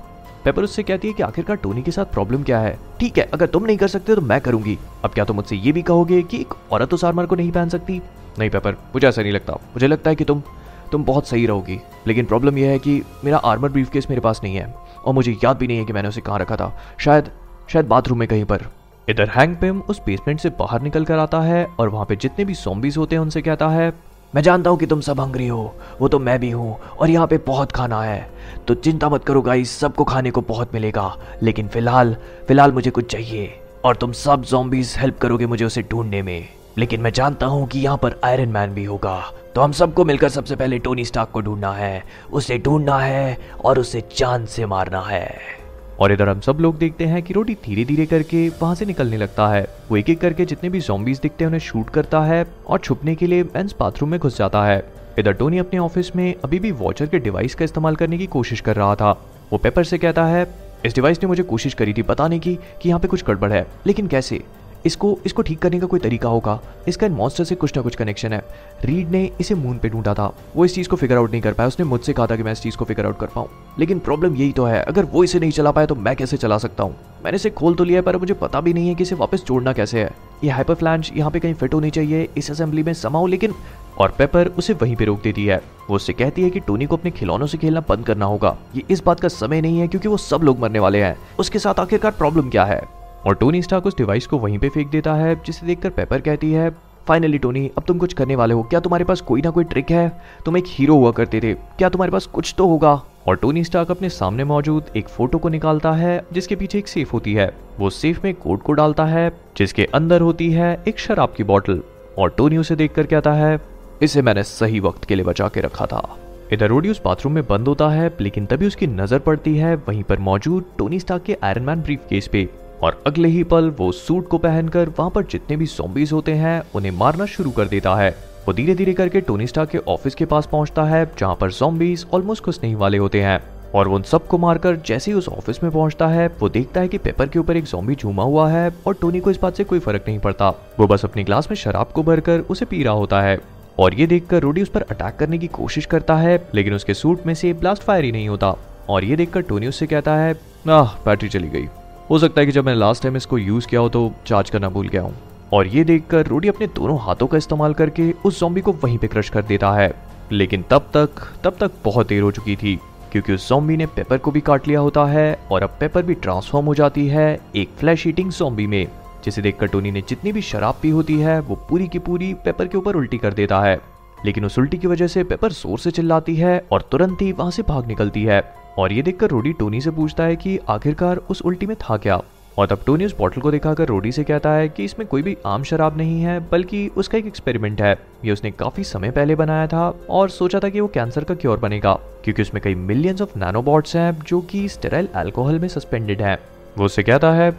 पेपर 0.46 0.64
उससे 0.64 0.84
कहती 0.84 1.08
है 1.08 1.14
कि 1.14 1.24
आखिरकार 1.24 1.56
टोनी 1.56 1.82
के 1.82 1.92
साथ 1.92 2.06
प्रॉब्लम 2.06 2.44
क्या 2.44 2.60
है? 2.60 2.80
ठीक 3.00 3.18
है, 3.18 3.30
अगर 3.34 3.46
तुम 3.46 3.66
नहीं 3.66 3.78
कर 3.78 3.88
सकते 3.88 4.16
तो 4.16 4.22
मैं 4.22 4.42
करूँगी। 4.42 4.80
अब 5.06 5.12
क्या 5.12 5.26
तुम 5.26 5.36
मुझसे 5.36 5.56
ये 5.56 5.72
भी 5.72 5.82
कहोगे 5.82 6.22
कि 6.22 6.42
एक 6.42 6.54
औरत 6.72 6.94
उस 6.94 7.06
आर्मर 7.06 7.26
को 7.26 7.36
नहीं 7.36 7.52
पहन 7.52 7.70
सकती? 7.70 8.02
नहीं, 8.40 8.50
पेपर, 8.50 8.72
मुझे 8.72 9.08
ऐसा 9.08 9.22
नहीं 9.22 9.32
लगता। 9.32 9.54
मुझे 9.54 9.88
लगता 9.88 10.10
है 10.10 10.16
कि 10.16 10.24
तुम 10.24 10.44
तुम 10.92 11.04
बहुत 11.04 11.28
सही 11.28 11.46
रहोगी। 11.46 11.80
लेकिन 12.08 12.26
प्रॉब्लम 12.26 12.58
यह 12.58 12.70
है 12.70 12.80
कि 12.80 13.04
मेरा 13.26 13.38
आर्मर 13.38 13.70
ब्रीफ 13.70 13.90
केस 13.90 14.08
मेरे 14.10 14.22
पास 14.22 14.42
नहीं 14.44 14.56
है। 14.56 14.76
और 15.06 15.14
मुझे 15.14 15.38
याद 15.44 15.58
भी 15.58 15.68
नहीं 15.68 15.78
है 15.78 15.86
कि 15.86 15.94
मैंने 15.94 16.10
उसे 16.10 16.22
कहाँ 16.22 16.40
रखा 16.40 16.56
था। 16.56 16.80
शायद 16.98 17.30
शायद 17.70 17.86
बाथरूम 17.86 18.20
में 18.20 18.28
कहीं 18.28 18.46
पर। 18.46 18.62
इधर 19.10 19.30
हैंग 19.30 19.56
पिम 19.56 19.80
उस 19.80 20.02
बेसमेंट 20.06 20.40
से 20.40 20.50
बाहर 20.50 20.82
निकल 20.82 21.06
कर 21.06 21.18
आता 21.18 21.42
है 21.42 21.68
और 21.80 21.90
वहाँ 21.90 22.06
पे 22.06 22.16
जितने 22.16 22.46
भी 22.46 22.56
सॉम्बीज 22.56 22.98
होते 22.98 23.16
हैं 23.16 23.22
उनसे 23.22 23.42
कहता 23.42 23.68
है 23.68 23.94
मैं 24.36 24.42
जानता 24.42 24.70
हूँ 24.70 24.78
कि 24.80 24.86
तुम 24.86 25.02
सब 25.02 25.20
हंगरी 25.20 25.48
हो, 25.48 25.76
वो 26.02 26.08
तो 26.08 26.20
मैं 26.20 26.40
भी 26.40 26.52
हूँ, 26.52 26.78
और 27.00 27.10
यहाँ 27.10 27.28
पे 27.28 27.38
बहुत 27.38 27.72
खाना 27.72 28.02
है। 28.04 28.30
तो 28.68 28.74
चिंता 28.74 29.10
मत 29.10 29.24
करो 29.26 29.42
गाइस 29.42 29.72
सबको 29.72 30.04
खाने 30.04 30.32
को 30.32 30.42
बहुत 30.42 30.74
मिलेगा, 30.74 31.18
लेकिन 31.44 31.68
फ़िलहाल 31.68 32.16
फ़िलहाल 32.48 32.72
मुझे 32.72 32.92
कुछ 32.92 33.12
चाहिए, 33.12 33.60
और 33.86 33.96
तुम 33.96 34.12
सब 34.12 34.44
जॉम्बीज 34.44 34.96
हेल्प 34.98 35.18
करोगे 35.18 35.46
मुझे 35.46 35.66
उसे 35.66 35.82
ढूँढने 35.82 36.22
में। 36.22 36.50
लेकिन 36.78 37.02
मैं 37.02 37.12
जानता 37.14 37.46
हूँ 37.46 37.68
कि 37.68 37.80
यहाँ 37.80 37.98
पर 37.98 38.20
आयरन 38.24 38.50
मैन 38.50 38.74
भी 38.74 38.84
होगा। 38.84 39.20
तो 39.56 39.62
हम 39.62 39.72
सबको 39.72 40.06
मिलकर 40.06 40.30
सबसे 40.30 40.56
पहले 40.56 40.80
टोनी 40.80 41.06
स्टार्क 41.06 41.30
को 41.30 41.42
ढूंढना 41.42 41.74
है, 41.74 42.04
उसे 42.32 42.58
ढूंढना 42.58 43.00
है, 43.00 43.38
और 43.66 43.80
उसे 43.80 44.02
चाँद 44.02 44.48
से 44.48 44.66
मारना 44.66 45.02
है। 45.02 45.61
और 46.02 46.12
इधर 46.12 46.30
हम 46.30 46.40
सब 46.40 46.58
लोग 46.60 46.78
देखते 46.78 47.06
हैं 47.06 47.22
कि 47.24 47.34
रोटी 47.34 47.54
धीरे 47.54 47.86
धीरे 47.86 48.06
करके 48.06 48.50
वहाँ 48.50 48.76
से 48.76 48.86
निकलने 48.86 49.18
लगता 49.18 49.48
है। 49.48 49.68
वो 49.90 49.98
एक 49.98 50.10
एक 50.10 50.20
करके 50.20 50.46
जितने 50.46 50.70
भी 50.70 50.80
जॉम्बीज 50.80 51.20
दिखते 51.20 51.44
हैं 51.44 51.48
उन्हें 51.48 51.60
शूट 51.60 51.90
करता 51.90 52.22
है 52.22 52.46
और 52.68 52.80
छुपने 52.80 53.16
के 53.16 53.28
लिए 53.28 53.44
मेन्स 53.44 53.76
बाथरूम 53.80 54.10
में 54.10 54.20
घुस 54.20 54.38
जाता 54.38 54.64
है। 54.64 54.84
इधर 55.20 55.32
टोनी 55.32 55.58
अपने 55.58 55.80
ऑफ़िस 55.80 56.16
में 56.16 56.36
अभी 56.44 56.60
भी 56.60 56.72
वॉचर 56.72 57.06
के 57.06 57.20
डिवाइस 57.20 57.56
का 57.56 57.66
इस्तेमाल 57.66 57.96
करने 57.96 58.18
की 58.18 58.26
कोशिश 58.26 58.62
कर 58.62 58.76
रहा 58.76 58.96
था। 58.96 59.12
वो 59.52 59.58
पेपर 59.58 59.84
से 59.84 59.98
कहता 59.98 60.26
है, 60.26 60.48
इस 60.86 60.96
डिवाइस 60.96 61.18
ने 61.24 61.28
मुझे 61.28 61.44
कोशिश 61.44 61.74
करी 61.74 61.94
थी 61.94 62.04
बताने 62.04 62.40
की, 62.40 62.60
कि 62.82 62.90
यहाँ 62.90 63.00
पे 63.00 63.08
कुछ 63.08 63.26
गड़बड़ 63.26 63.52
है। 63.52 63.68
लेकिन 63.88 64.08
कैसे? 64.08 64.42
इसको 64.86 65.20
इसको 65.26 65.42
ठीक 65.42 65.60
करने 65.60 65.80
का 65.80 65.88
कोई 65.88 66.00
तरीका 66.00 66.30
होगा? 66.30 66.60
इसका 66.88 67.08
इन 67.08 67.14
मॉन्स्टर 67.14 67.44
से 67.44 67.56
कुछ 67.56 67.76
ना 67.76 67.82
कुछ 67.82 67.96
कनेक्शन 67.96 68.34
है। 68.34 68.44
रीड 68.86 69.10
ने 69.10 69.32
इसे 69.40 69.56
मून 69.56 69.78
पे 69.78 69.90
ढूंढा 69.90 70.14
था। 70.14 70.34
वो 70.56 70.66
इस 70.66 70.76
चीज़ 70.76 70.90
को 70.90 70.96
फिगर 70.96 71.18
आउट 71.18 71.32
नहीं 71.32 71.42
कर 71.42 71.54
पाया। 71.54 71.68
उसने 71.68 71.86
मुझसे 71.86 72.14
कहा 72.14 72.28
था 72.28 72.36
कि 72.36 72.44
मैं 72.44 72.52
इस 72.52 72.62
चीज़ 72.62 72.78
को 72.78 72.86
फिगर 72.86 73.06
आउट 73.06 73.20
कर 73.20 73.28
पाऊँ। 73.28 73.48
लेकिन 73.80 74.00
प्रॉब्लम 74.00 74.36
यही 74.36 74.52
तो 74.52 74.66
है। 74.66 74.84
अगर 74.84 75.06
वो 75.06 75.24
इसे 75.24 75.40
नहीं 75.40 75.52
चला 75.52 75.72
पाया 75.72 75.88
तो 75.88 75.96
मैं 75.96 76.16
कैसे 76.16 76.38
चला 76.38 76.58
सकता 76.58 76.84
हूँ? 76.84 76.96
मैंने 77.26 77.36
इसे 77.36 77.50
खोल 77.50 77.76
तो 77.76 77.84
लिया 77.84 78.02
पर 78.02 78.18
मुझे 78.18 78.34
पता 78.34 78.62
भी 78.62 78.74
नहीं 78.74 78.88
है 78.88 78.96
कि 78.96 79.04
इसे 79.04 79.16
वापस 79.16 79.44
जोड़ना 79.46 79.74
कैसे 79.74 80.00
है। 80.00 80.12
ये 80.44 80.50
हाइपर 80.50 80.74
फ्लैंच 80.74 81.12
यहाँ 81.16 81.32
पे 81.32 81.40
कहीं 81.40 81.54
फिट 81.54 81.74
होनी 81.74 81.90
चाहिए 81.90 82.30
इस 82.38 82.52
असेंबली 82.52 82.84
में 82.84 82.94
समाओ 82.94 83.28
लेकिन 83.28 83.54
और 84.00 84.14
पेपर 84.18 84.48
उसे 84.48 84.74
वहीं 84.74 84.96
पे 84.96 85.06
रोक 85.06 85.22
देती 85.22 85.46
है। 85.46 85.58
वो 85.90 85.96
उससे 85.96 86.14
कहती 86.14 86.42
है 86.42 86.50
कि 86.50 86.60
टोनी 86.60 86.86
को 86.86 86.96
अपने 86.98 87.12
खिलौनों 87.12 87.48
से 87.48 87.58
खेलना 87.58 87.84
बंद 87.90 88.06
करना 88.06 88.26
होगा। 88.26 88.58
ये 88.76 88.84
इस 88.90 89.04
बात 89.04 89.20
का 89.20 89.28
समय 89.28 89.62
नहीं 89.62 89.80
है 89.80 89.88
क्योंकि 89.88 90.08
वो 90.08 90.18
सब 90.18 90.42
लोग 90.44 90.60
मरने 90.60 90.80
वाले 90.80 91.04
हैं। 91.04 91.16
उसके 91.40 91.60
साथ 91.60 91.80
आखिरकार 91.80 92.12
प्रॉब्लम 92.12 92.50
क्या 92.50 92.66
है? 92.66 93.01
और 93.26 93.36
टोनी 93.36 93.62
स्टार्क 93.62 93.86
उस 93.86 93.98
डिवाइस 93.98 94.28
को 94.28 94.38
वहीं 94.38 94.60
पे 94.60 94.70
फेंक 94.70 94.90
देता 94.92 95.14
है, 95.14 95.36
जिसे 95.46 95.66
देखकर 95.66 95.90
पेपर 95.90 96.22
कहती 96.22 96.52
है 96.52 96.70
फाइनली 97.08 97.38
टोनी 97.38 97.72
अब 97.78 97.84
तुम 97.84 97.98
कुछ 97.98 98.14
करने 98.14 98.36
वाले 98.36 98.54
हो। 98.54 98.64
क्या 98.64 98.80
तुम्हारे 98.80 99.06
पास 99.06 99.22
कोई 99.22 99.42
ना 99.42 99.50
कोई 99.50 99.64
ट्रिक 99.64 99.92
है? 99.92 100.22
तुम 100.46 100.58
एक 100.58 100.64
हीरो 100.68 100.96
हुआ 100.96 101.12
करते 101.12 101.40
थे। 101.42 101.54
क्या 101.54 101.90
तुम्हारे 101.90 102.12
पास 102.12 102.26
कुछ 102.26 102.54
तो 102.58 102.68
होगा? 102.68 103.02
और 103.28 103.36
टोनी 103.36 103.64
स्टार्क 103.64 103.92
अपने 103.92 104.10
सामने 104.10 104.44
मौजूद 104.44 104.86
एक 104.96 105.08
फ़ोटो 105.08 105.38
को 105.38 105.50
निकालता 105.50 105.92
है, 105.92 106.24
जिसके 106.34 106.56
पीछे 106.56 106.78
एक 106.78 106.88
सेफ़ 106.88 107.12
होती 107.12 107.34
है। 107.34 107.54
वो 107.80 107.90
सेफ़ 107.90 108.20
में 108.24 108.34
कोड 108.34 108.62
को 108.62 108.74
डालता 108.74 109.06
है, 109.06 109.30
जिसके 109.58 109.86
अंदर 109.86 110.22
होती 110.22 110.52
है 110.52 110.84
एक 110.88 111.00
शराब 111.00 111.34
की 111.38 111.44
बोतल 111.44 111.82
और 112.18 112.30
टोनी 112.30 112.58
उसे 112.58 112.76
देखकर 112.76 113.06
कहता 113.06 113.34
है, 113.34 113.60
इसे 114.02 114.22
मैंने 114.22 114.44
सही 114.44 114.80
वक्त 114.80 115.06
के 115.06 115.16
लिए 115.16 115.26
बचा 115.26 115.48
के 115.48 115.62
रखा 115.62 115.86
था। 115.86 116.18
इधर 116.54 116.68
रोडी 116.68 116.90
उस 116.90 117.02
बाथरूम 117.06 117.34
में 117.34 117.44
बंद 117.48 117.68
होता 117.68 117.90
है, 117.90 118.12
लेकिन 118.22 118.46
तभी 118.46 118.68
उसकी 118.68 118.88
नज़र 118.88 119.20
पड़ती 119.20 119.58
है, 119.58 119.76
वहीं 119.76 120.04
पर 120.04 120.20
मौजूद 120.20 120.66
टोनी 120.78 121.00
स्टार्क 121.00 121.24
के 121.24 121.38
आयरन 121.44 121.64
मैन 121.64 121.82
ब्रीफ 121.82 122.00
केस 122.10 122.28
पे। 122.28 122.50
और 122.84 123.04
अगले 123.08 123.30
ही 123.30 123.44
पल 123.44 123.70
वो 123.70 123.92
सूट 123.92 124.28
को 124.28 124.38
पहनकर 124.38 124.90
वहाँ 124.90 125.10
पर 125.10 125.24
जितने 125.24 125.58
भी 125.58 125.66
सॉम्बीज 125.66 126.12
होते 126.12 126.32
हैं, 126.32 126.64
उन्हें 126.76 126.92
मारना 126.92 127.26
शुरू 127.26 127.52
कर 127.52 127.66
देता 127.66 127.96
है। 127.96 128.16
वो 128.48 128.54
धीरे 128.54 128.76
धीरे 128.76 128.94
करके 128.94 129.22
टोनी 129.22 129.48
स्टार 129.48 129.66
के 129.66 129.78
ऑफ़िस 129.78 130.16
के 130.16 130.26
पास 130.26 130.46
पहुँचता 130.46 130.84
है, 130.84 131.12
जहाँ 131.20 131.36
पर 131.36 131.52
सॉम्बीज 131.52 132.06
ऑलमोस्ट 132.14 132.44
घुसने 132.44 132.70
ही 132.70 132.76
वाले 132.76 132.98
होते 132.98 133.22
हैं। 133.22 133.44
और 133.76 133.88
वो 133.88 133.96
उन 133.96 134.02
सबको 134.02 134.38
मारकर 134.38 134.76
जैसे 134.76 135.12
ही 135.12 135.18
उस 135.18 135.30
ऑफ़िस 135.30 135.64
में 135.64 135.72
पहुँचता 135.72 136.08
है, 136.08 136.28
वो 136.28 136.50
देखता 136.50 136.82
है 136.82 136.88
कि 136.88 136.98
पेपर 136.98 137.28
के 137.28 137.40
ऊपर 137.40 137.58
एक 137.58 137.64
जॉम्बी 137.64 137.96
झूमा 137.96 138.24
हुआ 138.24 138.50
है 138.50 138.72
और 138.88 138.94
टोनी 138.94 139.20
को 139.20 139.32
इस 139.32 139.40
बात 139.42 139.56
से 139.56 139.64
कोई 139.64 139.80
फ़र्क 139.80 140.06
नहीं 140.08 140.20
पड़ता। 140.20 140.50
वो 140.50 140.88
बस 140.88 141.06
अपनी 141.06 141.24
ग्लास 141.24 141.48
में 141.52 141.56
शराब 141.56 141.88
को 141.88 142.04
भरकर 142.04 142.40
उसे 142.40 142.66
पी 142.66 142.84
रहा 142.84 142.94
होता 142.94 143.22
है। 143.22 143.40
और 143.80 143.94
ये 143.94 144.08
देखकर 144.08 144.42
रोडी 144.42 144.62
उस 144.62 144.70
पर 144.70 144.82
अटैक 144.82 145.16
करने 145.16 145.38
की 145.38 145.48
कोशिश 145.48 145.86
करता 145.86 146.16
है, 146.16 146.48
लेकिन 146.56 146.74
उसके 146.74 146.94
सूट 146.94 147.26
में 147.26 147.34
से 147.34 147.54
ब्लास्ट 147.54 147.84
फायर 147.84 148.04
ही 148.04 148.12
नहीं 148.12 148.28
होता। 148.28 148.56
और 148.90 149.04
ये 149.04 149.16
देखकर 149.16 149.42
टोनी 149.42 149.68
उससे 149.68 149.88
कहता 149.88 150.16
है, 150.16 150.36
आह 150.70 150.94
बैटरी 151.06 151.30
चली 151.30 151.48
गई। 151.48 151.68
हो 152.12 152.18
सकता 152.20 152.42
है 152.42 152.46
कि 152.46 152.52
जब 152.52 152.66
मैंने 152.66 152.80
लास्ट 152.80 153.04
टाइम 153.04 153.18
इसको 153.18 153.38
यूज़ 153.38 153.68
किया 153.68 153.82
हो 153.82 153.90
तो 153.90 154.12
चार्ज 154.26 154.50
करना 154.50 154.70
भूल 154.70 154.88
गया 154.88 155.02
हूँ। 155.02 155.14
और 155.54 155.68
ये 155.68 155.84
देखकर 155.84 156.28
रूडी 156.28 156.48
अपने 156.48 156.68
दोनों 156.68 156.98
हाथों 157.02 157.28
का 157.28 157.38
इस्तेमाल 157.38 157.74
करके 157.74 158.12
उस 158.26 158.40
जॉम्बी 158.40 158.62
को 158.62 158.72
वहीं 158.74 158.98
पे 158.98 159.08
क्रश 159.08 159.30
कर 159.30 159.42
देता 159.42 159.72
है। 159.72 159.94
लेकिन 160.32 160.64
तब 160.70 160.90
तक 160.96 161.22
तब 161.44 161.56
तक 161.60 161.72
बहुत 161.86 162.08
देर 162.08 162.22
हो 162.24 162.32
चुकी 162.32 162.56
थी, 162.56 162.76
क्योंकि 163.12 163.34
उस 163.34 163.48
जॉम्बी 163.50 163.78
ने 163.78 163.86
पेपर 163.86 164.18
को 164.18 164.32
भी 164.32 164.42
काट 164.42 164.68
लिया 164.68 164.80
होता 164.80 165.06
है 165.06 165.40
और 165.52 165.64
अब 165.64 165.78
पेपर 165.80 166.04
भी 166.04 166.14
ट्रांसफॉर्म 166.16 166.66
हो 166.66 166.76
जाती 166.76 167.08
है 167.08 167.40
एक 167.56 167.70
फ्लैश 167.80 168.08
ईटिंग 168.08 168.32
जॉम्बी 168.32 168.68
में, 168.68 168.88
जिसे 169.26 169.42
देखकर 169.42 169.68
टोनी 169.68 169.92
ने 169.92 170.02
जितनी 170.10 170.32
भी 170.32 170.42
शराब 170.42 170.76
पी 170.82 170.90
होती 170.90 171.20
है, 171.20 171.40
वो 171.40 171.56
पूरी 171.70 171.88
की 171.88 172.00
पूरी 172.00 172.34
पेपर 172.46 172.68
के 172.68 172.78
ऊपर 172.78 172.96
उल्टी 172.96 173.18
कर 173.18 173.34
देता 173.34 173.62
है। 173.62 173.80
लेकिन 174.26 174.46
उस 174.46 174.60
उल्टी 174.60 174.78
की 174.78 174.88
वजह 174.88 175.08
से 175.08 175.24
पेपर 175.24 175.52
ज़ोर 175.52 175.80
से 175.80 175.92
चिल्लाती 175.92 176.36
है 176.36 176.64
और 176.72 176.82
तुरंत 176.82 177.22
ही 177.22 177.32
वहाँ 177.32 177.52
से 177.52 177.64
भाग 177.64 177.88
निकलती 177.88 178.24
है। 178.24 178.42
और 178.82 178.94
ये 178.94 179.02
देखकर 179.02 179.30
रोडी 179.30 179.52
टोनी 179.54 179.80
से 179.82 179.92
पूछता 179.92 180.24
है 180.24 180.36
कि 180.36 180.58
आखिरकार 180.70 181.18
उस 181.30 181.42
उल्टी 181.42 181.66
में 181.66 181.76
था 181.80 181.98
क्या? 181.98 182.20
और 182.58 182.68
तब 182.68 182.80
टोनी 182.86 183.06
उस 183.06 183.16
बॉटल 183.18 183.42
को 183.42 183.52
दिखाकर 183.52 183.88
रोडी 183.88 184.12
से 184.12 184.24
कहता 184.24 184.52
है 184.52 184.70
कि 184.70 184.86
इसमें 184.86 185.08
कोई 185.08 185.22
भी 185.22 185.36
आम 185.46 185.64
शराब 185.64 185.98
नहीं 185.98 186.22
है, 186.22 186.40
बल्कि 186.50 186.88
उसका 186.98 187.18
एक 187.18 187.26
एक्सपेरिमेंट 187.26 187.82
है। 187.82 187.94
ये 188.26 188.32
उसने 188.32 188.52
काफ़ी 188.52 188.84
समय 188.84 189.12
पहले 189.12 189.36
बनाया 189.36 189.68
था 189.68 189.88
और 190.10 190.30
सोचा 190.30 190.60
था 190.60 190.70
कि 190.70 190.80
वो 190.80 190.88
कैंसर 190.88 191.24
का 191.24 191.36
क्योर 191.36 191.60
बनेगा, 191.60 191.94
क्योंकि 192.24 192.42
उसमें 192.42 192.62
कई 192.64 192.76
मिलियंस 192.76 193.22
ऑफ़ 193.22 193.38
नैनोबॉट्स 193.40 193.96
हैं 193.96 194.12
जो 194.20 194.42
कि 194.42 194.68
स्टेराइल 194.70 195.08
अल्कोहल 195.16 195.60
में 195.60 195.68
सस्पेंडेड 195.68 196.22
है। 196.22 196.38
वो 196.78 196.86
उससे 196.86 197.04
कहता 197.04 197.32
है 197.32 197.52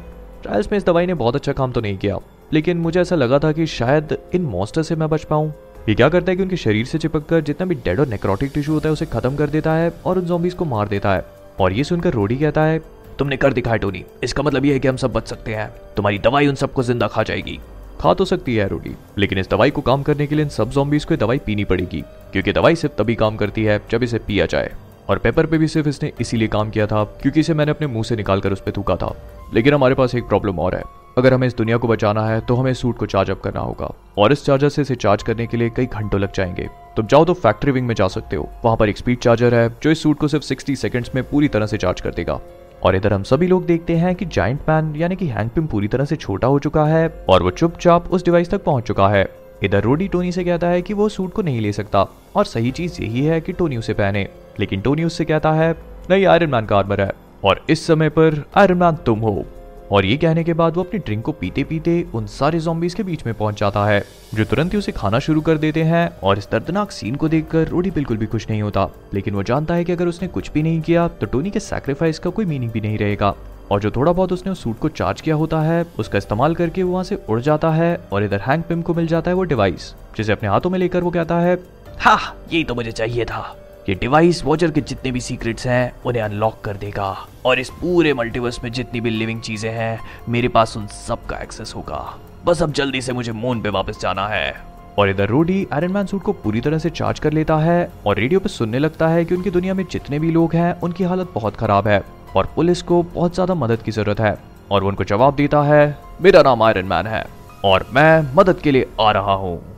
ट्रायल्स 0.42 0.72
में 0.72 0.78
इस 0.78 0.86
दवाई 0.86 1.06
ने 1.06 1.14
बहुत 1.14 1.36
अच्छा 1.36 1.52
काम 1.52 1.72
तो 1.72 1.80
नहीं 1.80 1.98
किया, 1.98 2.18
लेकिन 2.52 2.78
मुझे 2.78 3.00
ऐसा 3.00 3.16
लगा 3.16 3.38
था 3.38 3.52
कि 3.52 3.66
शायद 3.68 4.18
इन 4.34 4.42
मॉन्स्टर 4.46 4.82
से 4.82 4.96
मैं 4.96 5.08
बच 5.08 5.24
पाऊँ। 5.24 5.52
ये 5.88 5.94
क्या 5.94 6.08
करता 6.08 6.30
है 6.32 6.36
कि 6.36 6.42
उनके 6.42 6.56
शरीर 6.56 6.86
से 6.86 6.98
चिपक 6.98 7.24
कर 7.26 7.40
जितना 7.40 7.66
भी 7.66 7.74
डेड 7.74 8.00
और 8.00 8.06
नेक्रोटिक 8.08 8.50
टिश्यू 8.54 8.74
होता 8.74 8.88
है, 8.88 8.92
उसे 8.92 9.06
खत्म 9.06 9.36
कर 9.36 9.46
देता 9.46 9.72
है 9.72 9.92
और 10.06 10.18
उन 10.18 10.24
जॉम्बीज 10.24 10.54
को 10.54 10.64
मार 10.64 10.88
देता 10.88 11.14
है। 11.14 11.24
और 11.60 11.72
ये 11.72 11.84
सुनकर 11.84 12.12
रोडी 12.12 12.36
कहता 12.36 12.62
है, 12.62 12.78
तुमने 13.18 13.36
कर 13.36 13.52
दिखाया 13.52 13.76
टोनी 13.76 14.04
इसका 14.24 14.42
मतलब 14.42 14.64
ये 14.64 14.72
है 14.72 14.80
कि 14.80 14.88
हम 14.88 14.96
सब 14.96 15.12
बच 15.12 15.28
सकते 15.28 15.54
हैं। 15.54 15.68
तुम्हारी 15.96 16.18
दवाई 16.18 16.46
उन 16.46 16.54
सबको 16.54 16.82
ज़िंदा 16.82 17.06
खा 17.06 17.22
जाएगी। 17.22 17.58
खा 18.00 18.14
तो 18.14 18.24
सकती 18.24 18.56
है 18.56 18.68
रोडी 18.68 18.94
लेकिन 19.18 19.38
इस 19.38 19.50
दवाई 19.50 19.70
को 19.70 19.80
काम 19.80 20.02
करने 20.02 20.26
के 20.26 20.34
लिए 20.34 20.44
इन 20.44 20.50
सब 20.50 20.70
जॉम्बीज 20.70 21.04
को 21.04 21.16
दवाई 21.16 21.38
पीनी 21.38 21.64
पड़ेगी, 21.64 22.04
क्योंकि 22.32 22.52
दवाई 22.52 22.76
सिर्फ़ 22.76 22.94
तभी 22.94 23.14
काम 23.14 23.36
करती 23.36 23.64
है 23.64 23.80
जब 23.90 24.02
इसे 24.02 24.18
पिया 24.18 24.46
जाए। 24.46 24.72
और 25.08 25.18
पेपर 25.18 25.46
पे 25.46 25.58
भी 25.58 25.68
सिर्फ़ 25.68 25.88
इसने 25.88 26.12
इसीलिए 26.20 26.48
काम 26.48 26.70
किया 26.70 26.86
था, 26.86 27.04
क्योंकि 27.22 27.40
इसे 27.40 27.54
मैंने 27.54 27.70
अपने 27.70 27.86
मुँह 27.86 28.04
से 28.04 28.16
निकाल 28.16 28.40
कर 28.40 28.52
उस 28.52 28.60
पर 28.60 28.72
थूका 28.76 28.96
था। 28.96 29.14
लेकिन 29.54 29.74
हमारे 29.74 29.94
पास 29.94 30.14
एक 30.14 30.28
प्रॉब्लम 30.28 30.58
और 30.58 30.74
है। 30.74 30.82
अगर 31.18 31.34
हमें 31.34 31.46
इस 31.46 31.56
दुनिया 31.56 31.76
को 31.76 31.88
बचाना 31.88 32.26
है 32.26 32.40
तो 32.40 32.54
हमें 32.54 32.74
सूट 32.74 32.96
को 32.96 33.06
चार्ज 33.06 33.30
अप 33.30 33.40
करना 33.40 33.60
होगा। 33.60 33.94
और 34.18 34.32
इस 34.32 34.44
चार्जर 34.44 34.68
से 34.68 34.82
इसे 34.82 34.94
चार्ज 34.94 35.22
करने 35.22 35.46
के 35.46 35.56
लिए 35.56 35.70
कई 35.70 35.86
घंटों 35.86 36.20
लग 36.20 36.32
जाएँगे। 36.32 36.68
तुम 36.96 37.06
चाहो 37.06 37.24
तो 37.24 37.34
फैक्ट्री 37.34 37.72
विंग 37.72 37.86
में 37.86 37.94
जा 37.94 38.08
सकते 38.08 38.36
हो। 38.36 38.48
वहाँ 38.64 38.76
पर 38.76 38.88
एक 38.88 38.96
स्पीड 38.96 39.18
चार्जर 39.18 39.54
है, 39.54 39.76
जो 39.82 39.90
इस 39.90 40.02
सूट 40.02 40.18
को 40.18 40.28
सिर्फ़ 40.28 40.44
60 40.44 40.76
सेकंड्स 40.76 41.14
में 41.14 41.24
पूरी 41.24 41.48
तरह 41.48 41.66
से 41.66 41.76
चार्ज 41.76 42.00
कर 42.00 42.10
देगा। 42.10 42.40
और 42.82 42.96
इधर 42.96 43.12
हम 43.12 43.22
सभी 43.22 43.46
लोग 43.46 43.66
देखते 43.66 43.96
हैं 43.96 44.14
कि 44.14 44.24
जाइंट 44.24 44.60
मैन 44.68 44.96
यानी 44.96 45.16
कि 45.16 45.26
हैंग 45.26 45.50
पिम 45.50 45.66
पूरी 45.66 45.88
तरह 45.88 46.04
से 46.04 46.16
छोटा 46.16 46.48
हो 46.48 46.58
चुका 46.58 46.84
है, 46.84 47.24
और 47.28 47.42
वो 47.42 47.50
चुपचाप 47.50 48.08
उस 48.08 48.24
डिवाइस 48.24 48.50
तक 48.50 48.64
पहुँच 48.64 48.84
चुका 48.84 49.08
है। 49.08 49.28
इधर 49.62 49.82
रोडी 49.82 50.08
टोनी 50.08 50.32
से 50.32 50.44
कहता 50.44 50.66
है 50.66 50.82
कि 50.82 50.94
वो 50.94 51.08
सूट 51.08 51.32
को 51.32 51.42
नहीं 51.42 51.60
ले 51.60 51.72
सकता, 51.72 52.06
और 52.36 52.44
सही 52.44 52.70
चीज़ 52.70 53.02
यही 53.02 53.24
है 53.24 53.40
कि 53.40 53.52
टोनी 53.52 53.76
उसे 53.76 53.92
पहने। 53.92 54.28
लेकिन 54.60 54.80
टोनी 54.80 55.04
उससे 55.04 55.24
कहता 55.24 55.52
है, 55.52 55.74
नहीं 56.10 56.26
आयरन 56.26 56.50
मैन 56.50 56.66
का 56.66 56.78
आर्मर 56.78 57.00
है, 57.00 57.12
और 57.44 57.64
इस 57.68 57.86
समय 57.86 58.08
पर 58.08 58.44
आयरन 58.56 58.78
मैन 58.78 58.96
तुम 58.96 59.18
हो। 59.18 59.44
और 59.92 60.04
ये 60.04 60.16
कहने 60.16 60.42
के 60.44 60.52
बाद 60.52 60.76
वो 60.76 60.82
अपनी 60.82 60.98
ड्रिंक 60.98 61.24
को 61.24 61.32
पीते 61.32 61.62
पीते 61.64 62.04
उन 62.14 62.26
सारे 62.26 62.58
जॉम्बीज 62.60 62.94
के 62.94 63.02
बीच 63.02 63.24
में 63.26 63.34
पहुँच 63.34 63.60
जाता 63.60 63.84
है, 63.86 64.02
जो 64.34 64.44
तुरंत 64.44 64.72
ही 64.72 64.78
उसे 64.78 64.92
खाना 64.92 65.18
शुरू 65.18 65.40
कर 65.40 65.58
देते 65.58 65.82
हैं 65.82 66.08
और 66.22 66.38
इस 66.38 66.48
दर्दनाक 66.52 66.90
सीन 66.90 67.14
को 67.14 67.28
देखकर 67.28 67.68
रोडी 67.68 67.90
बिल्कुल 67.90 68.16
भी 68.16 68.26
खुश 68.26 68.48
नहीं 68.50 68.62
होता। 68.62 68.88
लेकिन 69.14 69.34
वो 69.34 69.42
जानता 69.42 69.74
है 69.74 69.84
कि 69.84 69.92
अगर 69.92 70.06
उसने 70.06 70.28
कुछ 70.28 70.50
भी 70.52 70.62
नहीं 70.62 70.80
किया 70.80 71.06
तो 71.10 71.26
टोनी 71.26 71.50
के 71.50 71.60
सैक्रिफाइस 71.60 72.18
का 72.18 72.30
कोई 72.30 72.44
मीनिंग 72.44 72.70
भी 72.72 72.80
नहीं 72.80 72.98
रहेगा। 72.98 73.34
और 73.70 73.80
जो 73.80 73.90
थोड़ा 73.90 74.12
बहुत 74.12 74.32
उसने 74.32 74.52
उस 74.52 74.62
सूट 74.62 74.78
को 74.78 74.88
चार्ज 74.90 75.20
किया 75.20 75.34
होता 75.36 75.60
है, 75.60 75.84
उसका 75.98 76.18
इस्तेमाल 76.18 76.54
करके 76.54 76.82
वहाँ 76.82 77.04
से 77.04 77.18
उड़ 77.28 77.40
जाता 77.40 77.70
है 77.70 77.96
और 78.12 78.24
इधर 78.24 78.40
हैंग 78.40 78.62
पिम 78.62 78.82
को 78.82 78.94
मिल 78.94 79.06
जाता 79.06 79.30
है 79.30 79.34
वो 79.34 79.44
डिवाइस 79.44 79.94
जिसे 80.16 80.32
अपने 80.32 80.48
हाथों 80.48 80.70
में 80.70 80.78
लेकर 80.78 81.02
वो 81.02 81.10
कहता 81.10 81.38
है 81.40 81.58
हाँ 81.98 82.18
यही 82.52 82.64
तो 82.64 82.74
मुझे 82.74 82.92
चाहिए 82.92 83.24
था। 83.24 83.56
ये 83.88 83.94
डिवाइस 83.94 84.44
वॉचर 84.44 84.70
के 84.70 84.80
जितने 84.80 85.12
भी 85.12 85.20
सीक्रेट्स 85.20 85.66
हैं, 85.66 85.92
उन्हें 86.06 86.22
अनलॉक 86.22 86.60
कर 86.60 86.76
देगा। 86.76 87.26
और 87.46 87.58
इस 87.58 87.70
पूरे 87.70 88.14
मल्टीवर्स 88.14 88.64
में 88.64 88.72
जितनी 88.72 89.00
भी 89.00 89.10
लिविंग 89.10 89.40
चीज़ें 89.40 89.70
हैं, 89.70 90.00
मेरे 90.28 90.48
पास 90.48 90.76
उन 90.76 90.86
सब 90.86 91.26
का 91.26 91.36
एक्सेस 91.36 91.72
होगा। 91.76 92.18
बस 92.44 92.62
अब 92.62 92.72
जल्दी 92.72 93.00
से 93.00 93.12
मुझे 93.12 93.32
मून 93.32 93.62
पे 93.62 93.68
वापस 93.68 94.00
जाना 94.00 94.28
है। 94.28 94.54
और 94.98 95.08
इधर 95.08 95.28
रोडी 95.28 95.66
आयरन 95.72 95.92
मैन 95.92 96.06
सूट 96.06 96.22
को 96.22 96.32
पूरी 96.32 96.60
तरह 96.60 96.78
से 96.78 96.90
चार्ज 96.90 97.18
कर 97.18 97.32
लेता 97.32 97.56
है, 97.56 97.92
और 98.06 98.16
रेडियो 98.16 98.40
पे 98.40 98.48
सुनने 98.48 98.78
लगता 98.78 99.08
है 99.08 99.24
कि 99.24 99.34
उनकी 99.34 99.50
दुनिया 99.50 99.74
में 99.74 99.84
जितने 99.90 100.18
भी 100.18 100.30
लोग 100.30 100.54
हैं, 100.54 100.80
उनकी 100.80 101.04
हालत 101.04 101.32
बहुत 101.34 101.56
खराब 101.56 101.88
है, 101.88 102.02
और 102.36 102.52
पुलिस 102.56 102.82
को 102.82 103.02
बहुत 103.02 103.34
ज़्यादा 103.34 103.54
मदद 103.54 103.82
की 103.82 103.90
ज़रूरत 103.90 104.20
है, 104.20 104.38
और 104.70 104.82
वो 104.82 104.88
उनको 104.88 105.04
जवाब 105.04 105.36
देता 105.36 105.62
है, 105.62 105.98
मेरा 106.20 106.42
नाम 106.42 106.62
आयरन 106.62 106.86
मैन 106.86 107.06
है, 107.06 107.26
और 107.64 107.86
मैं 107.92 108.34
मदद 108.34 108.60
के 108.60 108.70
लिए 108.70 108.88
आ 109.00 109.10
रहा 109.10 109.32
हूँ। 109.32 109.71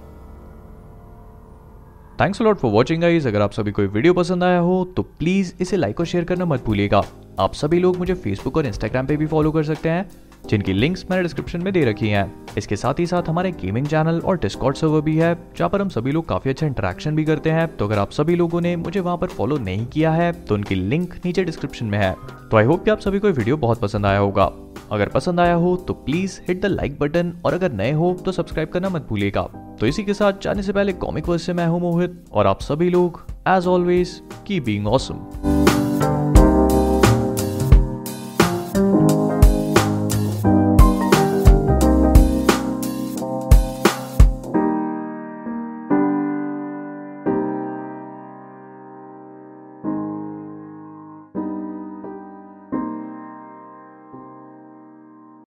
Thanks 2.21 2.41
lot 2.43 2.59
for 2.59 2.71
watching 2.71 3.01
guys 3.03 3.27
अगर 3.29 3.41
आप 3.43 3.53
सभी 3.53 3.71
को 3.73 3.83
वीडियो 3.83 4.13
पसंद 4.15 4.45
आया 4.45 4.59
हो 4.59 4.85
तो 4.97 5.03
प्लीज़ 5.19 5.53
इसे 5.61 5.77
लाइक 5.77 6.01
और 6.01 6.07
शेयर 6.07 6.25
करना 6.25 6.45
मत 6.45 6.65
भूलिएगा। 6.65 7.03
आप 7.41 7.55
सभी 7.55 7.79
लोग 7.79 7.97
मुझे 7.97 8.15
फेसबुक 8.15 8.57
और 8.57 8.67
इंस्टाग्राम 8.67 9.07
पे 9.07 9.17
भी 9.17 9.27
फॉलो 9.27 9.53
कर 9.53 9.65
सकते 9.65 9.89
हैं। 9.89 10.09
जिनकी 10.49 10.73
लिंक्स 10.73 11.05
मैंने 11.11 11.23
डिस्क्रिप्शन 11.23 11.63
में 11.63 11.73
दे 11.73 11.85
रखी 11.85 12.09
हैं। 12.09 12.33
इसके 12.59 12.77
साथ 12.77 12.99
ही 12.99 13.07
साथ 13.07 13.29
हमारे 13.29 13.51
गेमिंग 13.53 13.87
चैनल 13.87 14.21
और 14.21 14.39
डिस्कॉर्ड 14.39 14.77
सर्वर 14.77 15.01
भी 15.01 15.17
है, 15.17 15.35
जहाँ 15.57 15.69
पर 15.71 15.81
हम 15.81 15.89
सभी 15.89 16.13
लोग 16.13 16.29
काफ़ी 16.29 16.51
अच्छा 16.51 16.67
इंटरेक्शन 16.67 17.17
भी 17.17 17.25
करते 17.25 17.51
हैं। 17.51 17.67
तो 17.77 17.87
अगर 17.87 17.99
आप 17.99 18.11
सभी 18.11 18.37
लोगों 18.37 18.61
ने 18.61 18.75
मुझे 18.77 19.01
वहाँ 19.01 19.17
पर 19.19 19.29
फॉलो 19.29 19.59
नहीं 19.59 19.87
किया 19.87 20.11
है 20.11 20.33
तो 20.45 20.55
उनकी 20.55 20.75
लिंक 20.75 21.15
नीचे 21.25 21.45
डिस्क्रिप्शन 21.45 21.87
में 21.87 21.99
है। 21.99 22.15
तो 22.51 22.57
आई 22.57 22.65
होप 22.65 22.85
कि 22.85 22.91
आप 22.91 23.01
सभी 23.01 23.19
को 23.19 23.29
वीडियो 23.29 23.57
बहुत 23.57 23.81
पसंद 23.81 24.07
आया 24.07 24.19
होगा। 24.19 24.51
अगर 24.93 25.09
पसंद 25.09 25.41
आया 25.41 25.55
हो 25.55 25.75
तो 25.77 25.95
please 25.95 26.41
hit 26.49 26.61
the 26.63 26.67
like 26.67 26.99
button 26.99 27.33
और 27.45 27.55
अगर 27.55 27.73
नए 27.73 27.93
हो 27.93 28.13
तो 28.25 28.33
सब्सक्राइब 28.33 28.69
करना 28.69 28.89
मत 28.89 29.07
भूलिएगा। 29.09 29.43
तो 29.81 29.87
इसी 29.87 30.05
के 30.05 30.15
साथ 30.15 30.43
जाने 30.43 30.63
से 30.63 30.73
पहले 30.73 30.93
कॉमिक 30.95 31.29
वर्स 31.29 31.43
से 31.43 31.53
मैं 31.53 31.67
हूँ 31.67 31.81
मोहित 31.81 32.25
और 32.33 32.47
आप 32.47 32.61
सभी 32.61 32.91
लोग 32.91 33.25
as 33.49 33.67
always 33.67 34.21
keep 34.47 34.61
being 34.61 34.87
awesome 34.87 35.27